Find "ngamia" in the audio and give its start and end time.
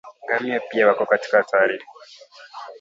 0.25-0.59